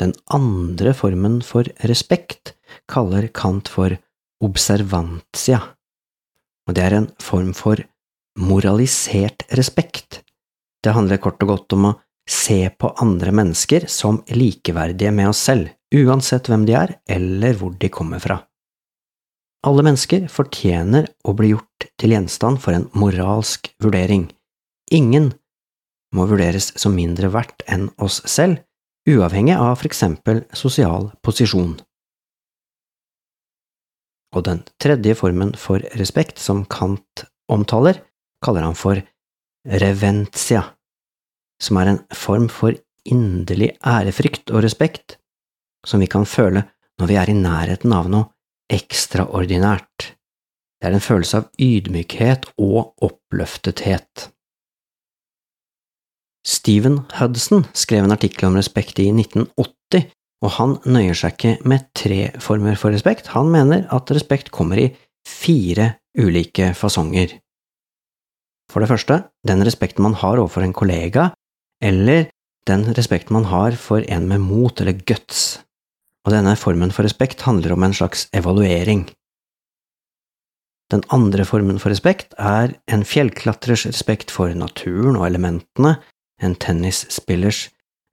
Den 0.00 0.10
andre 0.34 0.90
formen 0.98 1.38
for 1.46 1.68
respekt 1.86 2.56
kaller 2.90 3.28
Kant 3.30 3.70
for 3.70 3.94
observantia, 4.42 5.60
og 6.66 6.74
det 6.74 6.82
er 6.82 6.96
en 6.98 7.08
form 7.22 7.52
for 7.54 7.78
moralisert 8.34 9.46
respekt 9.54 10.23
det 10.84 10.94
handler 10.96 11.20
kort 11.22 11.42
og 11.44 11.54
godt 11.54 11.76
om 11.76 11.90
å 11.90 11.94
se 12.28 12.68
på 12.80 12.90
andre 13.02 13.32
mennesker 13.36 13.86
som 13.90 14.22
likeverdige 14.32 15.12
med 15.12 15.30
oss 15.32 15.42
selv, 15.44 15.70
uansett 15.94 16.48
hvem 16.48 16.66
de 16.68 16.76
er 16.78 16.96
eller 17.10 17.56
hvor 17.60 17.74
de 17.80 17.90
kommer 17.92 18.22
fra. 18.22 18.40
Alle 19.64 19.84
mennesker 19.86 20.26
fortjener 20.28 21.08
å 21.24 21.32
bli 21.36 21.54
gjort 21.54 21.88
til 22.00 22.12
gjenstand 22.12 22.60
for 22.60 22.76
en 22.76 22.90
moralsk 22.96 23.70
vurdering. 23.80 24.28
Ingen 24.92 25.32
må 26.14 26.28
vurderes 26.28 26.70
som 26.80 26.96
mindre 26.96 27.32
verdt 27.32 27.64
enn 27.66 27.88
oss 27.96 28.20
selv, 28.28 28.60
uavhengig 29.08 29.56
av 29.56 29.78
for 29.80 29.88
eksempel 29.88 30.44
sosial 30.56 31.10
posisjon. 31.24 31.74
og 34.34 34.44
den 34.48 34.62
tredje 34.82 35.14
formen 35.18 35.54
for 35.58 35.82
respekt 35.98 36.40
som 36.42 36.64
Kant 36.66 37.24
omtaler, 37.52 38.00
kaller 38.44 38.66
han 38.66 38.78
for 38.78 39.00
reventia, 39.64 40.73
som 41.62 41.78
er 41.80 41.90
en 41.90 42.00
form 42.14 42.48
for 42.52 42.76
inderlig 43.04 43.74
ærefrykt 43.84 44.50
og 44.50 44.64
respekt 44.64 45.18
som 45.86 46.00
vi 46.00 46.08
kan 46.10 46.26
føle 46.28 46.64
når 47.00 47.10
vi 47.10 47.18
er 47.20 47.30
i 47.30 47.36
nærheten 47.36 47.92
av 47.94 48.08
noe 48.10 48.30
ekstraordinært. 48.72 50.14
Det 50.80 50.88
er 50.88 50.96
en 50.96 51.04
følelse 51.04 51.40
av 51.40 51.50
ydmykhet 51.60 52.48
og 52.60 52.94
oppløftethet. 53.04 54.28
Stephen 56.44 57.00
Hudson 57.18 57.64
skrev 57.76 58.04
en 58.04 58.12
artikkel 58.12 58.50
om 58.50 58.58
respekt 58.58 59.00
i 59.00 59.08
1980, 59.12 60.10
og 60.44 60.52
han 60.58 60.74
nøyer 60.84 61.16
seg 61.16 61.36
ikke 61.36 61.68
med 61.68 61.86
tre 61.96 62.18
former 62.42 62.76
for 62.76 62.92
respekt, 62.92 63.30
han 63.32 63.48
mener 63.52 63.86
at 63.94 64.12
respekt 64.12 64.50
kommer 64.52 64.80
i 64.80 64.90
fire 65.24 65.94
ulike 66.20 66.74
fasonger. 66.76 67.32
For 68.72 68.84
det 68.84 68.90
første, 68.90 69.22
den 69.46 69.64
respekten 69.64 70.04
man 70.04 70.18
har 70.20 70.40
overfor 70.40 70.66
en 70.66 70.76
kollega, 70.76 71.30
eller 71.84 72.30
den 72.68 72.86
respekten 72.96 73.36
man 73.36 73.50
har 73.50 73.76
for 73.76 74.04
en 74.08 74.28
med 74.28 74.40
mot 74.40 74.80
eller 74.80 74.96
guts, 75.04 75.60
og 76.24 76.32
denne 76.32 76.56
formen 76.56 76.92
for 76.94 77.04
respekt 77.04 77.44
handler 77.44 77.74
om 77.74 77.84
en 77.84 77.96
slags 77.96 78.26
evaluering. 78.32 79.04
Den 80.92 81.04
andre 81.12 81.44
formen 81.48 81.80
for 81.80 81.92
respekt 81.92 82.34
er 82.38 82.76
en 82.92 83.04
fjellklatrers 83.08 83.86
respekt 83.88 84.32
for 84.32 84.52
naturen 84.56 85.16
og 85.16 85.26
elementene, 85.28 85.96
en 86.42 86.56
tennisspillers 86.60 87.68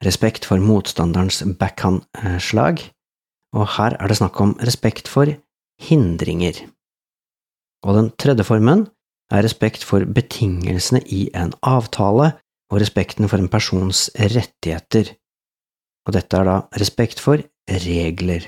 respekt 0.06 0.48
for 0.48 0.60
motstanderens 0.60 1.42
backhand-slag, 1.60 2.84
og 3.56 3.68
her 3.78 3.96
er 4.00 4.08
det 4.08 4.18
snakk 4.20 4.40
om 4.42 4.56
respekt 4.64 5.12
for 5.12 5.32
hindringer. 5.82 6.64
Og 7.86 7.98
den 7.98 8.12
tredje 8.20 8.46
formen 8.48 8.88
er 9.32 9.44
respekt 9.46 9.84
for 9.88 10.06
betingelsene 10.06 11.02
i 11.08 11.28
en 11.38 11.54
avtale 11.64 12.34
og 12.72 12.80
respekten 12.80 13.28
for 13.28 13.42
en 13.42 13.52
persons 13.52 14.08
rettigheter, 14.16 15.12
og 16.08 16.16
dette 16.16 16.40
er 16.40 16.48
da 16.48 16.58
respekt 16.80 17.22
for 17.22 17.44
regler. 17.70 18.48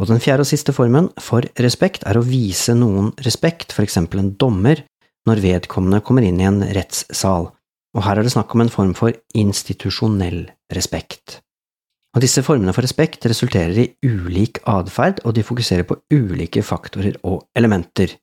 Og 0.00 0.10
den 0.10 0.20
fjerde 0.20 0.44
og 0.44 0.50
siste 0.50 0.74
formen 0.76 1.08
for 1.22 1.46
respekt 1.60 2.04
er 2.08 2.18
å 2.18 2.24
vise 2.24 2.74
noen 2.76 3.12
respekt, 3.24 3.72
for 3.72 3.84
eksempel 3.86 4.22
en 4.22 4.34
dommer, 4.38 4.84
når 5.26 5.42
vedkommende 5.42 6.02
kommer 6.06 6.26
inn 6.26 6.38
i 6.40 6.46
en 6.46 6.62
rettssal, 6.76 7.50
og 7.96 8.04
her 8.04 8.20
er 8.20 8.26
det 8.26 8.34
snakk 8.34 8.52
om 8.54 8.62
en 8.62 8.72
form 8.72 8.92
for 8.98 9.16
institusjonell 9.34 10.44
respekt. 10.76 11.40
Og 12.16 12.22
disse 12.24 12.44
formene 12.44 12.72
for 12.72 12.84
respekt 12.84 13.26
resulterer 13.28 13.76
i 13.82 13.88
ulik 14.06 14.62
atferd, 14.68 15.20
og 15.24 15.34
de 15.36 15.44
fokuserer 15.44 15.84
på 15.88 15.98
ulike 16.12 16.62
faktorer 16.64 17.18
og 17.28 17.42
elementer. 17.56 18.14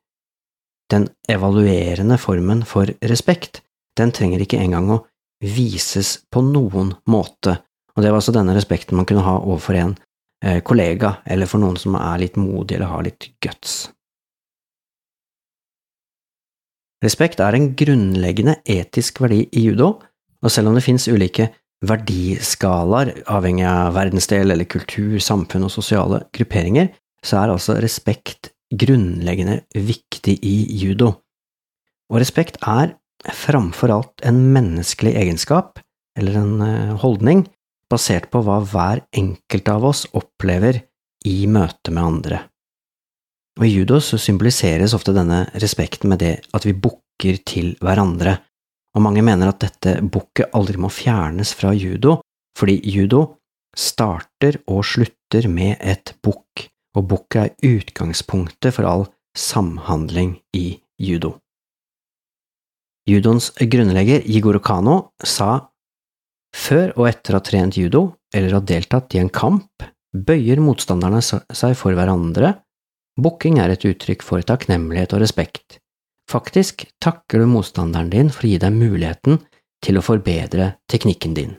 Den 0.89 1.09
evaluerende 1.29 2.17
formen 2.21 2.63
for 2.69 2.89
respekt, 3.05 3.61
den 3.99 4.13
trenger 4.15 4.43
ikke 4.43 4.61
engang 4.61 4.89
å 4.93 5.01
vises 5.43 6.17
på 6.31 6.43
noen 6.45 6.93
måte, 7.09 7.57
og 7.93 8.03
det 8.03 8.11
var 8.11 8.21
altså 8.21 8.33
denne 8.35 8.55
respekten 8.55 8.97
man 8.97 9.07
kunne 9.09 9.25
ha 9.25 9.35
overfor 9.41 9.77
en 9.77 9.97
eh, 10.43 10.61
kollega, 10.65 11.17
eller 11.25 11.49
for 11.49 11.61
noen 11.61 11.77
som 11.79 11.97
er 11.99 12.21
litt 12.23 12.39
modig 12.39 12.77
eller 12.77 12.91
har 12.93 13.05
litt 13.05 13.27
guts. 13.43 13.91
Respekt 17.03 17.41
er 17.43 17.57
en 17.57 17.73
grunnleggende 17.75 18.61
etisk 18.69 19.19
verdi 19.25 19.43
i 19.51 19.65
judo, 19.67 19.97
og 20.43 20.51
selv 20.51 20.71
om 20.71 20.77
det 20.77 20.85
finnes 20.85 21.09
ulike 21.11 21.49
verdiskalaer 21.83 23.11
avhengig 23.27 23.65
av 23.67 23.93
verdensdel 23.97 24.53
eller 24.53 24.69
kultur, 24.71 25.17
samfunn 25.19 25.67
og 25.67 25.73
sosiale 25.73 26.21
grupperinger, 26.35 26.93
så 27.23 27.41
er 27.41 27.51
altså 27.51 27.75
respekt 27.83 28.53
grunnleggende 28.73 29.61
viktig 29.75 30.37
i 30.47 30.55
judo. 30.79 31.11
Og 32.11 32.21
respekt 32.23 32.59
er 32.63 32.95
framfor 33.31 33.93
alt 33.93 34.23
en 34.27 34.39
menneskelig 34.53 35.15
egenskap, 35.19 35.79
eller 36.19 36.39
en 36.39 36.61
eh, 36.61 36.95
holdning, 37.01 37.45
basert 37.91 38.29
på 38.33 38.41
hva 38.45 38.59
hver 38.65 39.03
enkelt 39.15 39.69
av 39.69 39.85
oss 39.85 40.05
opplever 40.17 40.81
i 41.29 41.43
møte 41.47 41.93
med 41.93 42.03
andre. 42.03 42.39
Og 43.59 43.67
I 43.67 43.73
judo 43.75 43.99
så 44.01 44.17
symboliseres 44.17 44.95
ofte 44.97 45.13
denne 45.13 45.45
respekten 45.61 46.09
med 46.09 46.23
det 46.23 46.33
at 46.57 46.65
vi 46.65 46.73
bukker 46.73 47.39
til 47.45 47.73
hverandre, 47.83 48.39
og 48.93 49.05
mange 49.05 49.23
mener 49.25 49.49
at 49.49 49.61
dette 49.61 49.99
bukket 50.01 50.53
aldri 50.57 50.81
må 50.81 50.89
fjernes 50.93 51.53
fra 51.57 51.73
judo, 51.73 52.19
fordi 52.57 52.79
judo 52.93 53.25
starter 53.77 54.59
og 54.69 54.83
slutter 54.85 55.47
med 55.49 55.77
et 55.81 56.13
bukk, 56.25 56.67
og 56.97 57.07
bukket 57.09 57.45
er 57.45 57.77
utgangspunktet 57.77 58.75
for 58.75 58.89
all 58.89 59.07
samhandling 59.37 60.37
i 60.57 60.67
judo. 61.01 61.37
Judoens 63.09 63.51
grunnlegger 63.59 64.23
Jigoro 64.23 64.61
Kano 64.63 65.13
sa 65.19 65.57
før 66.55 66.93
og 66.95 67.07
etter 67.09 67.35
å 67.35 67.41
ha 67.41 67.43
trent 67.43 67.77
judo 67.77 68.03
eller 68.33 68.55
ha 68.55 68.61
deltatt 68.63 69.15
i 69.17 69.19
en 69.19 69.31
kamp, 69.33 69.83
bøyer 70.13 70.61
motstanderne 70.63 71.19
seg 71.23 71.73
for 71.75 71.97
hverandre. 71.97 72.53
Bukking 73.19 73.59
er 73.61 73.73
et 73.73 73.83
uttrykk 73.85 74.23
for 74.25 74.45
takknemlighet 74.45 75.13
og 75.13 75.23
respekt. 75.25 75.79
Faktisk 76.31 76.85
takker 77.03 77.43
du 77.43 77.49
motstanderen 77.51 78.09
din 78.13 78.31
for 78.31 78.47
å 78.47 78.53
gi 78.53 78.61
deg 78.61 78.77
muligheten 78.77 79.41
til 79.83 79.99
å 79.99 80.05
forbedre 80.05 80.77
teknikken 80.89 81.35
din. 81.35 81.51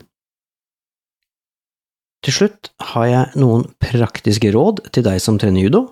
Til 2.25 2.33
slutt 2.33 2.71
har 2.95 3.05
jeg 3.05 3.37
noen 3.37 3.67
praktiske 3.77 4.49
råd 4.55 4.87
til 4.89 5.05
deg 5.05 5.21
som 5.21 5.37
trener 5.37 5.61
judo, 5.61 5.83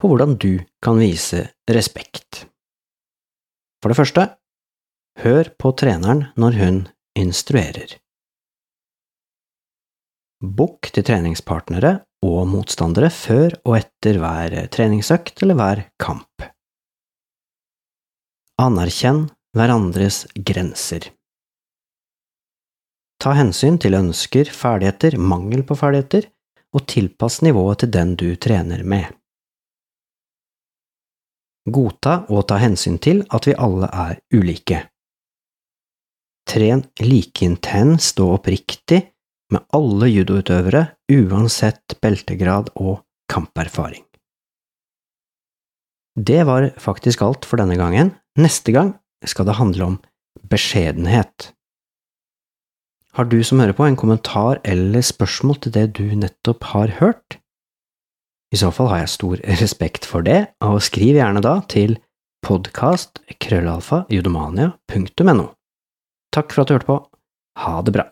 på 0.00 0.08
hvordan 0.08 0.38
du 0.40 0.64
kan 0.82 0.96
vise 0.98 1.44
respekt. 1.70 2.46
For 3.84 3.92
det 3.92 3.98
første, 4.00 4.24
hør 5.22 5.50
på 5.60 5.72
treneren 5.78 6.26
når 6.40 6.58
hun 6.60 6.80
instruerer. 7.18 7.98
Bukk 10.44 10.90
til 10.92 11.06
treningspartnere 11.06 11.94
og 12.24 12.48
motstandere 12.50 13.10
før 13.12 13.54
og 13.64 13.78
etter 13.78 14.18
hver 14.20 14.56
treningsøkt 14.72 15.44
eller 15.44 15.58
hver 15.60 15.82
kamp. 16.00 16.44
Anerkjenn 18.60 19.26
hverandres 19.54 20.24
grenser. 20.34 21.10
Ta 23.22 23.32
hensyn 23.38 23.78
til 23.80 23.96
ønsker, 23.96 24.50
ferdigheter, 24.50 25.16
mangel 25.16 25.62
på 25.66 25.76
ferdigheter, 25.78 26.26
og 26.74 26.86
tilpass 26.90 27.40
nivået 27.46 27.84
til 27.84 27.92
den 27.94 28.16
du 28.18 28.26
trener 28.36 28.82
med. 28.82 29.06
Godta 31.64 32.24
og 32.28 32.44
ta 32.50 32.58
hensyn 32.60 32.98
til 33.00 33.22
at 33.32 33.46
vi 33.48 33.54
alle 33.56 33.88
er 33.88 34.18
ulike. 34.34 34.82
Tren 36.48 36.84
like 37.00 37.44
intenst 37.44 38.20
og 38.20 38.38
oppriktig 38.38 39.00
med 39.52 39.64
alle 39.76 40.10
judoutøvere 40.10 40.86
uansett 41.12 41.96
beltegrad 42.02 42.70
og 42.76 43.04
kamperfaring. 43.32 44.04
Det 46.14 46.44
var 46.46 46.68
faktisk 46.78 47.24
alt 47.26 47.46
for 47.48 47.58
denne 47.58 47.76
gangen. 47.78 48.12
Neste 48.38 48.74
gang 48.74 48.94
skal 49.26 49.48
det 49.48 49.58
handle 49.58 49.88
om 49.88 49.96
beskjedenhet. 50.50 51.50
Har 53.14 53.28
du 53.30 53.38
som 53.46 53.60
hører 53.62 53.76
på 53.78 53.86
en 53.86 53.98
kommentar 53.98 54.60
eller 54.66 55.02
spørsmål 55.02 55.60
til 55.62 55.74
det 55.74 55.86
du 55.98 56.06
nettopp 56.18 56.64
har 56.72 56.96
hørt? 57.00 57.38
I 58.54 58.58
så 58.58 58.70
fall 58.74 58.90
har 58.90 59.02
jeg 59.02 59.14
stor 59.14 59.42
respekt 59.62 60.06
for 60.06 60.26
det, 60.26 60.54
og 60.62 60.82
skriv 60.82 61.18
gjerne 61.18 61.42
da 61.42 61.56
til 61.70 61.96
podkast 62.46 63.22
krøllalfa 63.42 64.04
judomania.no. 64.10 65.46
Takk 66.34 66.50
for 66.52 66.64
at 66.64 66.70
du 66.70 66.74
hørte 66.74 66.88
på. 66.88 66.98
Ha 67.62 67.80
det 67.86 67.94
bra. 67.94 68.08